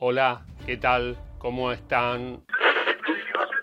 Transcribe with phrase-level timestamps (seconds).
[0.00, 1.18] Hola, ¿qué tal?
[1.38, 2.44] ¿Cómo están?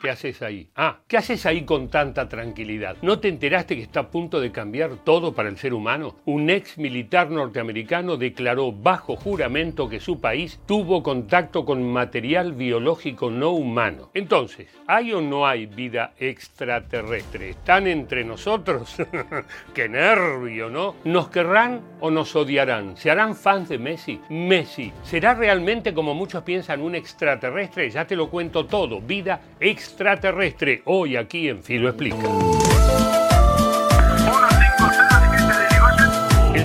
[0.00, 0.68] ¿Qué haces ahí?
[0.76, 2.96] Ah, ¿qué haces ahí con tanta tranquilidad?
[3.02, 6.14] ¿No te enteraste que está a punto de cambiar todo para el ser humano?
[6.24, 13.28] Un ex militar norteamericano declaró bajo juramento que su país tuvo contacto con material biológico
[13.28, 14.10] no humano.
[14.14, 17.50] Entonces, ¿hay o no hay vida extraterrestre?
[17.50, 18.94] ¿Están entre nosotros?
[19.74, 20.94] ¡Qué nervio, ¿no?
[21.02, 22.96] ¿Nos querrán o nos odiarán?
[22.96, 24.20] ¿Se harán fans de Messi?
[24.28, 27.90] Messi, ¿será realmente como muchos piensan un extraterrestre?
[27.90, 29.00] Ya te lo cuento todo.
[29.00, 32.67] Vida extraterrestre extraterrestre hoy aquí en Filo Explica.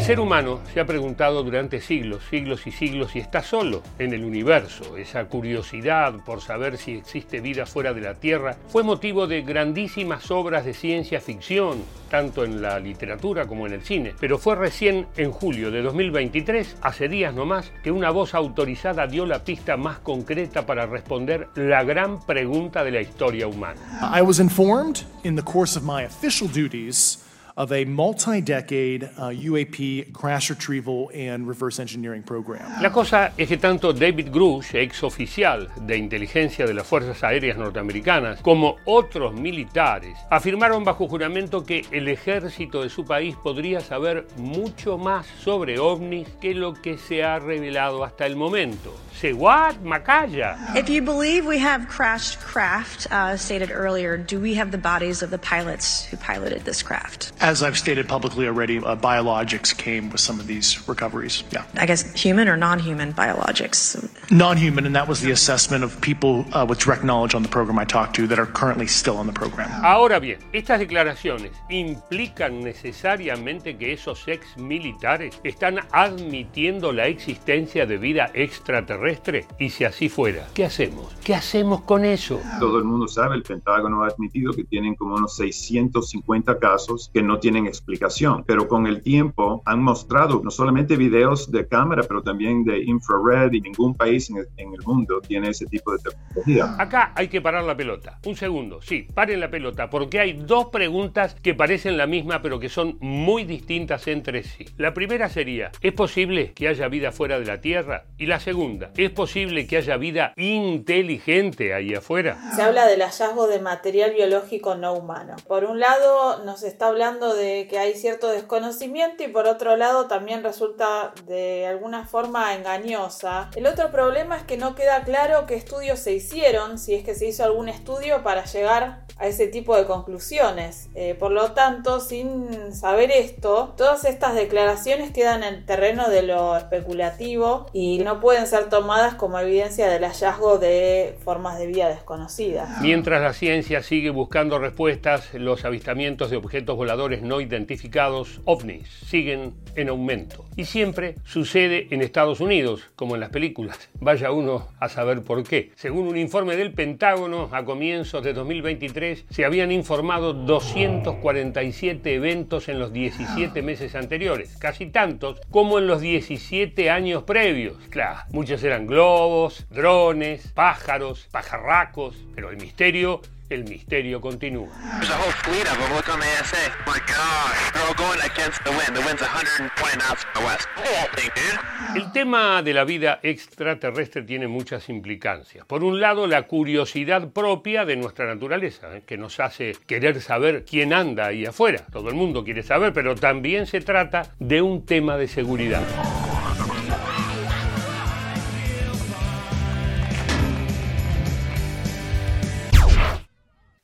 [0.04, 4.26] Ser humano se ha preguntado durante siglos, siglos y siglos si está solo en el
[4.26, 4.98] universo.
[4.98, 10.30] Esa curiosidad por saber si existe vida fuera de la Tierra fue motivo de grandísimas
[10.30, 14.14] obras de ciencia ficción, tanto en la literatura como en el cine.
[14.20, 19.26] Pero fue recién en julio de 2023, hace días nomás, que una voz autorizada dio
[19.26, 23.80] la pista más concreta para responder la gran pregunta de la historia humana.
[24.14, 27.23] I was informed in the course of my official duties
[27.56, 32.82] of a multi-decade uh, UAP crash retrieval and reverse engineering program.
[32.82, 37.58] La cosa es que tanto David Grush, ex oficial de inteligencia de las Fuerzas Aéreas
[37.58, 44.28] Norteamericanas, como otros militares, afirmaron bajo juramento que el ejército de su país podría saber
[44.38, 48.94] mucho más sobre ovnis que lo que se ha revelado hasta el momento.
[49.20, 49.76] ¿Se what?
[49.84, 50.58] Macaya.
[50.76, 55.22] If you believe we have crashed craft, uh, stated earlier, do we have the bodies
[55.22, 57.32] of the pilots who piloted this craft?
[57.44, 61.44] As I've stated publicly already, uh, biologics came with some of these recoveries.
[61.52, 61.66] Yeah.
[61.76, 64.00] I guess human or non-human biologics.
[64.32, 67.78] Non-human, and that was the assessment of people uh, with direct knowledge on the program
[67.78, 69.70] I talked to that are currently still on the program.
[69.84, 77.98] Ahora bien, estas declaraciones implican necesariamente que esos ex militares están admitiendo la existencia de
[77.98, 81.14] vida extraterrestre y si así fuera, ¿qué hacemos?
[81.26, 82.40] ¿Qué hacemos con eso?
[82.62, 87.22] Todo el mundo sabe, el Pentágono ha admitido que tienen como unos 650 casos que
[87.22, 92.22] no tienen explicación, pero con el tiempo han mostrado no solamente videos de cámara, pero
[92.22, 96.00] también de infrared y ningún país en el, en el mundo tiene ese tipo de
[96.00, 96.76] tecnología.
[96.78, 98.20] Acá hay que parar la pelota.
[98.26, 102.60] Un segundo, sí, paren la pelota, porque hay dos preguntas que parecen la misma, pero
[102.60, 104.66] que son muy distintas entre sí.
[104.78, 108.06] La primera sería, ¿es posible que haya vida fuera de la Tierra?
[108.18, 112.38] Y la segunda, ¿es posible que haya vida inteligente ahí afuera?
[112.56, 115.36] Se habla del hallazgo de material biológico no humano.
[115.48, 120.08] Por un lado, nos está hablando de que hay cierto desconocimiento y por otro lado
[120.08, 123.50] también resulta de alguna forma engañosa.
[123.56, 127.16] El otro problema es que no queda claro qué estudios se hicieron, si es que
[127.16, 130.90] se hizo algún estudio para llegar a ese tipo de conclusiones.
[130.96, 136.24] Eh, por lo tanto, sin saber esto, todas estas declaraciones quedan en el terreno de
[136.24, 141.90] lo especulativo y no pueden ser tomadas como evidencia del hallazgo de formas de vida
[141.90, 142.82] desconocidas.
[142.82, 149.54] Mientras la ciencia sigue buscando respuestas, los avistamientos de objetos voladores no identificados, ovnis, siguen
[149.76, 150.46] en aumento.
[150.56, 153.90] Y siempre sucede en Estados Unidos, como en las películas.
[154.00, 155.72] Vaya uno a saber por qué.
[155.76, 162.80] Según un informe del Pentágono, a comienzos de 2023 se habían informado 247 eventos en
[162.80, 167.78] los 17 meses anteriores, casi tantos como en los 17 años previos.
[167.90, 173.22] Claro, muchos eran globos, drones, pájaros, pajarracos, pero el misterio
[173.54, 174.70] el misterio continúa.
[175.00, 175.94] There's a whole fleet of them.
[175.96, 176.58] Look on the ASA.
[176.86, 177.72] My gosh.
[177.74, 178.96] They're all going against the wind.
[178.96, 180.68] The wind's 120 knots from the west.
[180.76, 181.74] Whole thing, dude.
[181.96, 185.66] El tema de la vida extraterrestre tiene muchas implicancias.
[185.66, 189.04] Por un lado, la curiosidad propia de nuestra naturaleza, ¿eh?
[189.06, 191.86] que nos hace querer saber quién anda ahí afuera.
[191.92, 195.84] Todo el mundo quiere saber, pero también se trata de un tema de seguridad.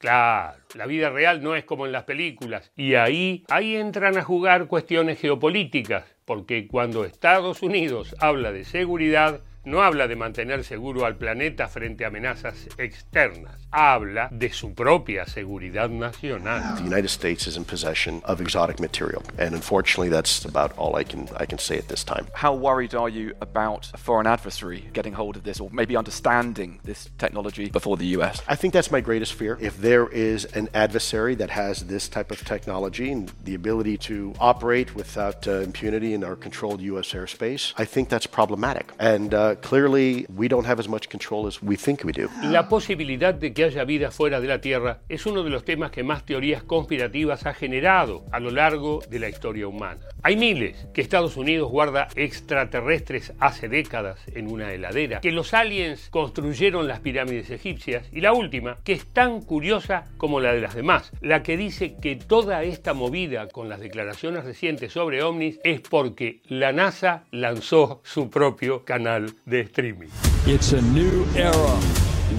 [0.09, 2.71] Claro, la vida real no es como en las películas.
[2.75, 9.41] Y ahí, ahí entran a jugar cuestiones geopolíticas, porque cuando Estados Unidos habla de seguridad,
[9.69, 15.25] no habla de mantener seguro al planeta frente a amenazas externas, habla de su propia
[15.25, 16.75] seguridad nacional.
[16.77, 21.03] The United States is in possession of exotic material, and unfortunately, that's about all I
[21.03, 22.27] can I can say at this time.
[22.33, 26.79] How worried are you about a foreign adversary getting hold of this or maybe understanding
[26.83, 28.41] this technology before the US?
[28.47, 29.57] I think that's my greatest fear.
[29.61, 34.33] If there is an adversary that has this type of technology and the ability to
[34.39, 37.13] operate without uh, impunity in our controlled U.S.
[37.13, 38.91] airspace, I think that's problematic.
[38.99, 42.29] And uh, but clearly we don't have as much control as we think we do.
[42.43, 45.91] La posibilidad de que haya vida fuera de la Tierra es uno de los temas
[45.91, 50.01] que más teorías conspirativas ha generado a lo largo de la historia humana.
[50.23, 56.09] Hay miles que Estados Unidos guarda extraterrestres hace décadas en una heladera, que los aliens
[56.09, 60.75] construyeron las pirámides egipcias y la última, que es tan curiosa como la de las
[60.75, 65.81] demás, la que dice que toda esta movida con las declaraciones recientes sobre ovnis es
[65.81, 70.11] porque la NASA lanzó su propio canal de streaming.
[70.45, 71.79] It's a new era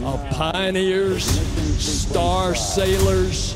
[0.04, 1.24] of pioneers,
[1.78, 3.54] star sailors,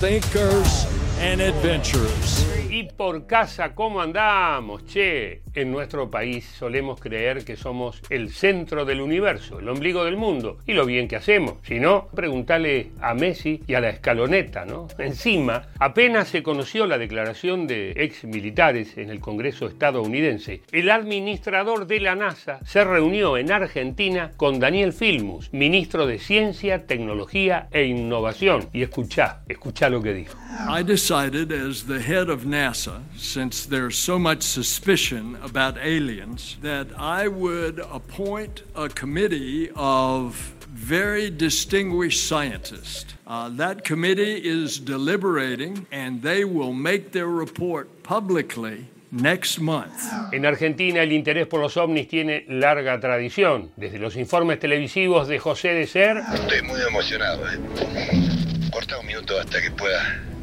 [0.00, 0.86] thinkers,
[1.24, 2.46] and adventurers.
[2.74, 4.84] Y por casa, ¿cómo andamos?
[4.86, 10.16] Che, en nuestro país solemos creer que somos el centro del universo, el ombligo del
[10.16, 11.58] mundo, y lo bien que hacemos.
[11.62, 14.88] Si no, pregúntale a Messi y a la escaloneta, ¿no?
[14.98, 21.86] Encima, apenas se conoció la declaración de ex militares en el Congreso estadounidense, el administrador
[21.86, 27.84] de la NASA se reunió en Argentina con Daniel Filmus, ministro de Ciencia, Tecnología e
[27.84, 28.68] Innovación.
[28.72, 30.36] Y escuchá, escuchá lo que dijo.
[30.68, 30.82] I
[31.14, 37.28] decided as the head of NASA, since there's so much suspicion about aliens, that I
[37.28, 40.34] would appoint a committee of
[40.70, 43.14] very distinguished scientists.
[43.28, 49.94] Uh, that committee is deliberating and they will make their report publicly next month.
[50.32, 55.38] En Argentina el interés por los ovnis tiene larga tradición, desde los informes televisivos de
[55.38, 57.48] José de Ser Estoy muy emocionado.
[57.48, 58.70] ¿eh?
[58.72, 60.33] Corta un minuto hasta que pueda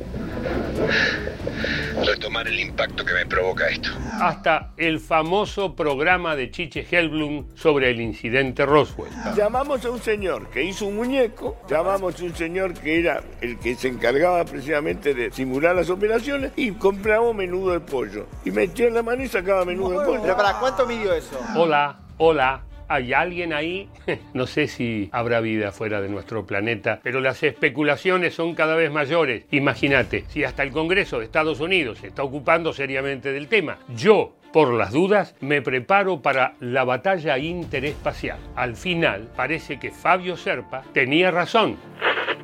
[2.05, 3.89] retomar el impacto que me provoca esto.
[4.19, 9.11] hasta el famoso programa de Chiche Helblum sobre el incidente Roswell.
[9.35, 13.59] Llamamos a un señor que hizo un muñeco, llamamos a un señor que era el
[13.59, 18.27] que se encargaba precisamente de simular las operaciones y compramos menudo de pollo.
[18.45, 20.21] Y metía en la mano y sacaba menudo de pollo.
[20.21, 21.39] ¿Pero para cuánto midió eso?
[21.55, 22.63] Hola, hola.
[22.91, 23.89] ¿Hay alguien ahí?
[24.33, 28.91] No sé si habrá vida fuera de nuestro planeta, pero las especulaciones son cada vez
[28.91, 29.45] mayores.
[29.51, 34.35] Imagínate, si hasta el Congreso de Estados Unidos se está ocupando seriamente del tema, yo,
[34.51, 38.39] por las dudas, me preparo para la batalla interespacial.
[38.55, 41.77] Al final, parece que Fabio Serpa tenía razón.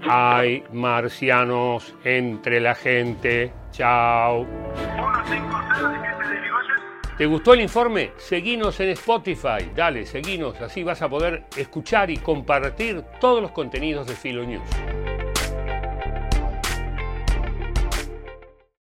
[0.08, 3.52] Hay marcianos entre la gente.
[3.72, 4.46] Chao.
[7.18, 8.12] ¿Te gustó el informe?
[8.18, 9.72] Seguinos en Spotify.
[9.76, 10.62] Dale, seguinos.
[10.62, 15.17] Así vas a poder escuchar y compartir todos los contenidos de Filo News.